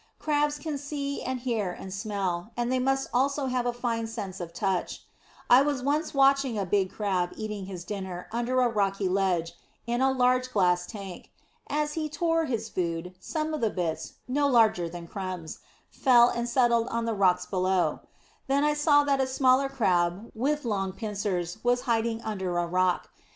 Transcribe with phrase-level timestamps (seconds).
[0.17, 4.39] Crabs can see and hear and smell; and they must also have a fine sense
[4.39, 5.03] of touch.
[5.47, 9.53] I was once watching a big Crab eating his dinner under a rocky ledge
[9.85, 11.29] in a large glass tank.
[11.69, 15.59] As he tore his food, some of the bits, no larger than crumbs,
[15.91, 17.99] fell and settled on the rocks below.
[18.47, 23.11] Then I saw that a smaller Crab, with long pincers, was hiding under a rock.